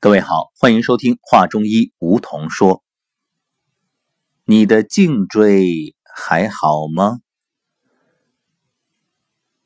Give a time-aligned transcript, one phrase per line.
[0.00, 2.84] 各位好，欢迎收听《话中医》，梧桐说。
[4.44, 7.18] 你的颈椎还好吗？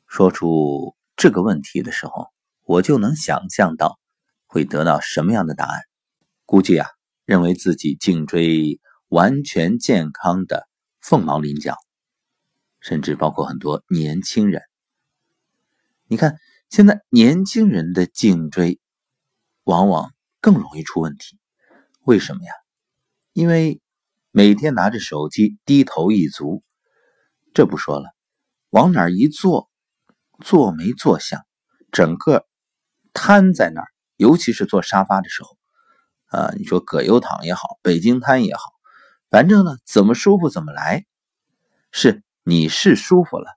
[0.07, 2.29] 说出这个问题的时候，
[2.63, 3.99] 我就能想象到
[4.47, 5.81] 会得到什么样的答案。
[6.47, 6.89] 估计啊，
[7.25, 8.79] 认为自己颈椎
[9.09, 10.67] 完全健康的
[10.99, 11.75] 凤毛麟角，
[12.79, 14.63] 甚至包括很多年轻人。
[16.07, 16.37] 你看，
[16.71, 18.79] 现在年轻人的颈椎
[19.63, 20.11] 往往。
[20.43, 21.39] 更容易出问题，
[22.01, 22.51] 为什么呀？
[23.31, 23.81] 因为
[24.29, 26.65] 每天拿着手机低头一族，
[27.53, 28.09] 这不说了，
[28.69, 29.69] 往哪儿一坐，
[30.43, 31.45] 坐没坐相，
[31.93, 32.45] 整个
[33.13, 33.87] 瘫在那儿。
[34.17, 35.57] 尤其是坐沙发的时候，
[36.25, 38.73] 啊，你说葛优躺也好，北京瘫也好，
[39.29, 41.05] 反正呢，怎么舒服怎么来。
[41.93, 43.47] 是你是舒服了，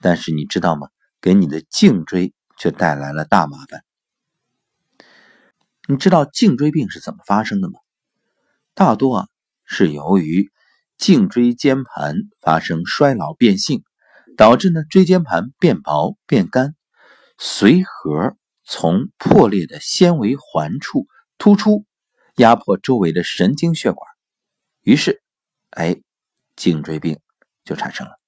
[0.00, 0.88] 但是你知道吗？
[1.20, 3.84] 给你的颈椎却带来了大麻烦。
[5.86, 7.78] 你知道颈椎病是怎么发生的吗？
[8.72, 9.28] 大多啊
[9.66, 10.50] 是由于
[10.96, 13.84] 颈椎间盘发生衰老变性，
[14.36, 16.74] 导致呢椎间盘变薄变干，
[17.38, 21.84] 髓核从破裂的纤维环处突出，
[22.36, 24.10] 压迫周围的神经血管，
[24.80, 25.22] 于是，
[25.68, 26.00] 哎，
[26.56, 27.20] 颈椎病
[27.62, 28.18] 就产生了。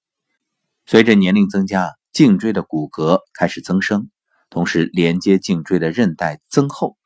[0.85, 4.11] 随着年龄增加，颈椎的骨骼开始增生，
[4.51, 6.99] 同时连接颈椎的韧带增厚。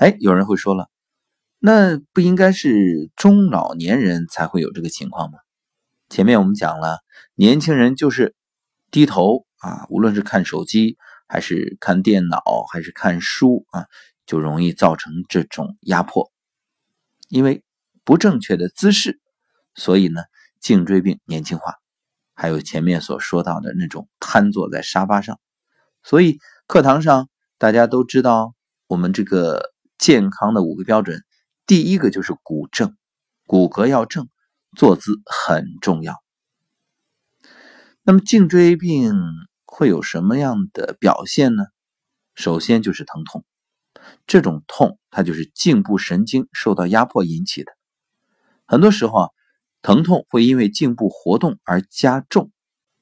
[0.00, 0.88] 哎，有人会说了，
[1.58, 5.36] 那不应该是中老年人才会有这个情况吗？
[6.08, 7.00] 前面我们讲了，
[7.34, 8.34] 年轻人就是
[8.90, 10.96] 低头啊，无论是看手机，
[11.28, 12.40] 还是看电脑，
[12.72, 13.84] 还是看书啊，
[14.24, 16.32] 就容易造成这种压迫。
[17.28, 17.62] 因为
[18.02, 19.20] 不正确的姿势，
[19.74, 20.22] 所以呢，
[20.60, 21.74] 颈椎病年轻化。
[22.32, 25.38] 还有前面所说到的那种瘫坐在沙发上，
[26.02, 27.28] 所以课堂上
[27.58, 28.54] 大家都知道
[28.86, 29.69] 我们这个。
[30.00, 31.22] 健康的五个标准，
[31.66, 32.96] 第一个就是骨正，
[33.46, 34.30] 骨骼要正，
[34.74, 36.14] 坐姿很重要。
[38.02, 39.14] 那么颈椎病
[39.66, 41.64] 会有什么样的表现呢？
[42.34, 43.44] 首先就是疼痛，
[44.26, 47.70] 这种痛它就是颈部神经受到压迫引起的。
[48.64, 49.28] 很多时候啊，
[49.82, 52.50] 疼痛会因为颈部活动而加重，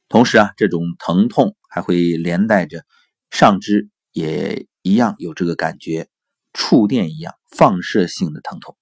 [0.08, 2.84] 同时啊，这种疼痛还会连带着
[3.31, 6.08] 上肢也一样有这个感觉。
[6.53, 8.76] 触电一样放射性的疼痛，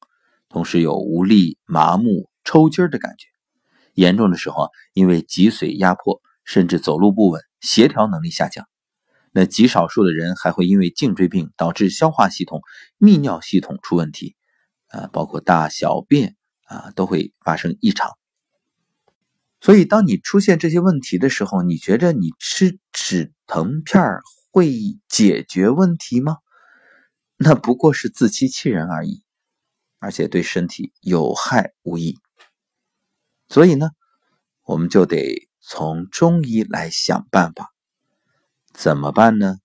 [0.49, 3.27] 同时有无力、麻木、抽筋的感觉。
[3.95, 8.67] 严重的时候啊，因为脊髓压迫，甚至走路不稳、协调能力下降。
[9.33, 12.61] 那极少数的人还会因为颈椎病导致消化系统、
[12.99, 14.35] 泌尿系统出问题，
[14.89, 18.11] 啊，包括大小便啊都会发生异常。
[19.61, 24.03] 所以，当你出现这些问题的时候，你觉着你吃止疼片
[24.53, 24.73] 会
[25.09, 26.37] 解决问题吗？
[27.39, 29.23] 那不过是自欺欺人而已，
[29.99, 32.17] 而且对身体有害无益。
[33.49, 33.91] 所以呢，
[34.65, 37.75] 我们就得从中医来想办法。
[38.73, 39.59] 怎么办呢？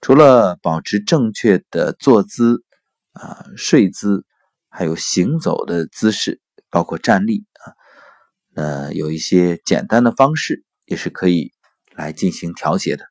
[0.00, 2.64] 除了保持正确的坐姿、
[3.12, 4.24] 啊睡姿，
[4.68, 7.76] 还有行走的姿势，包括站立啊，
[8.54, 11.52] 呃，有一些简单的方式也是可以
[11.92, 13.04] 来进行调节的。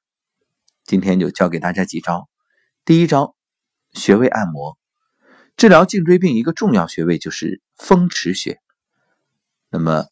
[0.83, 2.27] 今天就教给大家几招。
[2.83, 3.35] 第一招。
[3.93, 4.77] 穴位按摩，
[5.55, 8.59] 治疗颈椎病一个重要穴位就是风池穴。
[9.69, 10.07] 那么，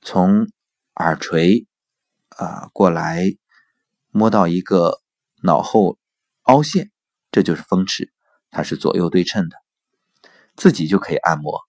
[0.00, 0.46] 从
[0.94, 1.66] 耳垂
[2.28, 3.32] 啊过来
[4.10, 5.00] 摸到一个
[5.42, 5.98] 脑后
[6.42, 6.90] 凹陷，
[7.30, 8.12] 这就是风池，
[8.50, 9.56] 它是左右对称的，
[10.56, 11.60] 自己就可以按摩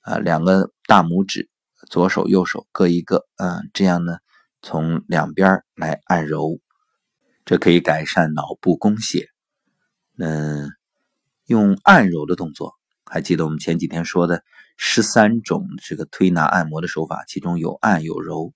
[0.00, 0.18] 啊。
[0.18, 1.48] 两个大拇指，
[1.88, 4.18] 左手右手各一个，嗯，这样呢，
[4.62, 6.58] 从两边来按揉，
[7.44, 9.28] 这可以改善脑部供血。
[10.18, 10.70] 嗯，
[11.46, 14.42] 用按揉的动作，还记得我们前几天说的
[14.76, 18.52] 十三种这个推拿按摩的手法，其中有按有揉。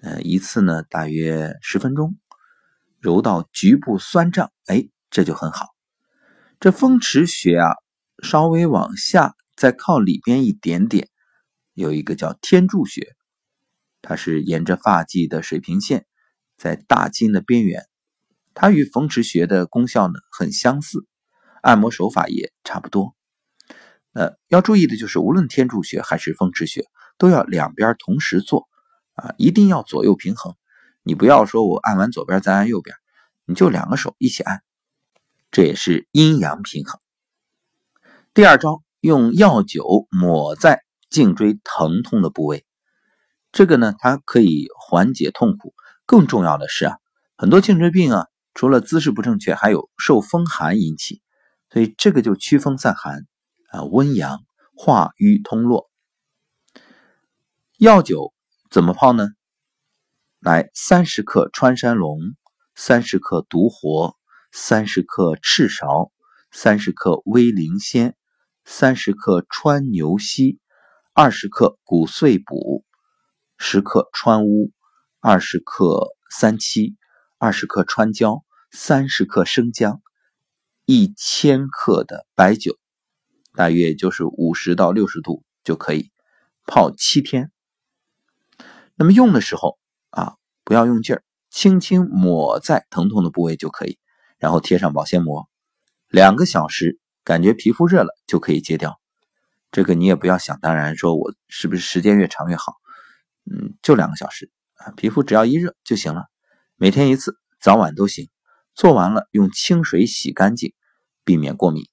[0.00, 2.16] 呃，一次呢大约十分钟，
[3.00, 5.66] 揉到局部酸胀，哎，这就很好。
[6.60, 7.74] 这风池穴啊，
[8.22, 11.08] 稍微往下再靠里边一点点，
[11.74, 13.14] 有一个叫天柱穴，
[14.00, 16.06] 它是沿着发际的水平线，
[16.56, 17.84] 在大筋的边缘。
[18.60, 21.06] 它与风池穴的功效呢很相似，
[21.62, 23.14] 按摩手法也差不多。
[24.14, 26.84] 呃，要注意的就是，无论天柱穴还是风池穴，
[27.18, 28.68] 都要两边同时做
[29.14, 30.56] 啊，一定要左右平衡。
[31.04, 32.96] 你不要说我按完左边再按右边，
[33.44, 34.60] 你就两个手一起按，
[35.52, 37.00] 这也是阴阳平衡。
[38.34, 42.66] 第二招，用药酒抹在颈椎疼痛的部位，
[43.52, 45.74] 这个呢，它可以缓解痛苦。
[46.06, 46.96] 更重要的是啊，
[47.36, 48.26] 很多颈椎病啊。
[48.54, 51.22] 除了姿势不正确，还有受风寒引起，
[51.70, 53.26] 所以这个就驱风散寒
[53.70, 54.40] 啊，温阳
[54.74, 55.90] 化瘀通络。
[57.78, 58.32] 药酒
[58.70, 59.28] 怎么泡呢？
[60.40, 62.18] 来，三十克穿山龙，
[62.74, 64.16] 三十克独活，
[64.50, 66.10] 三十克赤芍，
[66.50, 68.16] 三十克威灵仙，
[68.64, 70.58] 三十克川牛膝，
[71.12, 72.84] 二十克骨碎补，
[73.56, 74.72] 十克川乌，
[75.20, 76.96] 二十克三七，
[77.40, 78.42] 二十克川椒，
[78.72, 80.02] 三十克生姜，
[80.86, 82.76] 一千克的白酒，
[83.54, 86.10] 大约就是五十到六十度就可以
[86.66, 87.52] 泡七天。
[88.96, 89.78] 那么用的时候
[90.10, 94.00] 啊，不要用劲儿，轻轻抹在疼痛的部位就可以，
[94.38, 95.48] 然后贴上保鲜膜，
[96.08, 98.98] 两个小时，感觉皮肤热了就可以揭掉。
[99.70, 102.74] 这个你也不要想当然，说我是不是时间越长越好？
[103.48, 106.24] 嗯，就两个小时啊，皮肤只要一热就行了。
[106.78, 108.30] 每天一次，早晚都行。
[108.74, 110.72] 做完了用清水洗干净，
[111.24, 111.84] 避免过敏。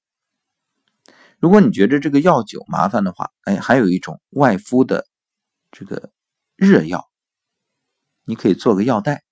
[1.40, 5.06] 如果你觉得这个药酒麻烦的话，哎，还有一种外敷的
[5.72, 6.12] 这个。
[6.58, 7.10] 热药，
[8.24, 9.26] 你可以做个药袋，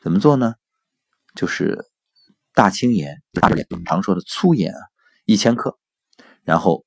[0.00, 0.54] 怎么做呢？
[1.36, 1.86] 就是
[2.52, 3.22] 大青盐，
[3.70, 4.80] 我们常说的粗盐啊，
[5.24, 5.78] 一千克，
[6.42, 6.84] 然后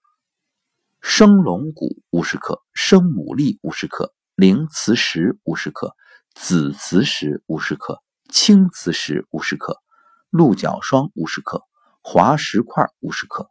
[1.00, 5.96] 生龙骨五十克，生牡蛎五十克，灵磁石五十克，
[6.40, 9.82] 紫磁石五十克，青磁石五十克，
[10.30, 11.64] 鹿角霜五十克，
[12.02, 13.50] 滑石块五十克，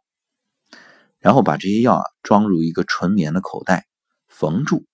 [1.19, 3.85] 然后把这些药啊装入一个纯棉的口袋，
[4.27, 4.85] 缝住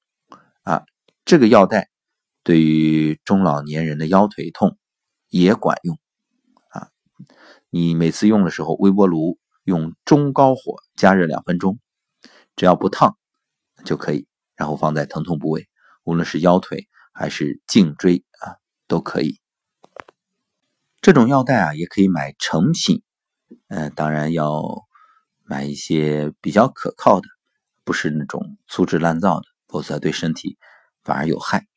[0.64, 0.84] 啊。
[1.24, 1.90] 这个药袋
[2.44, 4.78] 对于中老年人的腰腿痛
[5.30, 5.98] 也管用
[6.72, 6.90] 啊！
[7.70, 11.80] 你每次用的时候，微波炉用中高火加热两分钟，
[12.58, 13.18] 只要不烫
[13.86, 14.28] 就可以。
[14.56, 15.70] 然后放在疼痛部位，
[16.04, 19.40] 无论是腰腿还是颈椎啊，都可以。
[21.02, 23.02] 这种药袋啊，也可以买成品，
[23.70, 24.86] 呃，当然要
[25.44, 27.28] 买一些比较可靠的，
[27.86, 30.58] 不是那种粗制滥造的，否则对身体。
[31.04, 31.68] 反而有害。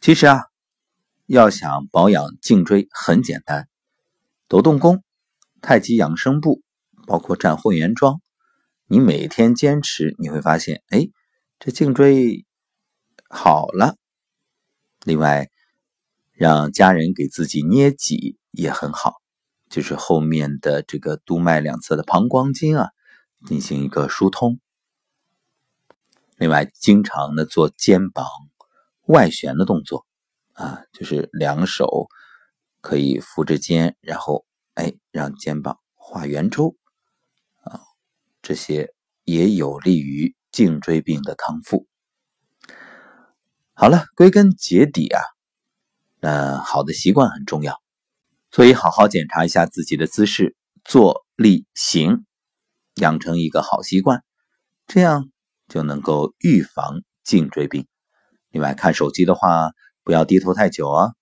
[0.00, 0.44] 其实啊，
[1.26, 3.68] 要想保养颈椎很简单，
[4.48, 5.04] 抖动功、
[5.60, 6.62] 太极养生步，
[7.06, 8.22] 包括站会员桩，
[8.86, 11.10] 你每天坚持，你会发现，哎，
[11.58, 12.46] 这颈椎
[13.34, 13.96] 好了。
[15.04, 15.50] 另外，
[16.32, 19.20] 让家人给自己捏脊也很好，
[19.68, 22.90] 就是后面的这个督脉两侧的膀胱经啊，
[23.44, 24.60] 进行一个疏通。
[26.36, 28.24] 另外，经常的做肩膀
[29.06, 30.06] 外旋的动作，
[30.52, 32.06] 啊，就是两手
[32.80, 36.76] 可以扶着肩，然后哎，让肩膀画圆周，
[37.64, 37.80] 啊，
[38.40, 38.94] 这些
[39.24, 41.88] 也有利于颈椎病的康复。
[43.74, 45.20] 好了，归根结底啊，
[46.20, 47.80] 那好的习惯很重要，
[48.50, 52.24] 所以好好检查一下自己的姿势、坐立行，
[52.94, 54.24] 养成一个好习惯，
[54.86, 55.28] 这样。
[55.66, 57.86] 就能够预防颈椎病。
[58.50, 59.72] 另外，看手机的话，
[60.02, 61.12] 不要低头太久啊。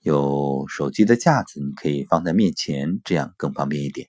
[0.00, 4.08] 有手机的架子，你可以放在面前，这样更方便一点。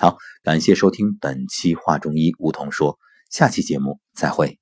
[0.00, 2.98] 好，感谢收听本期《话中医》，梧桐说，
[3.28, 4.58] 下期节目再会。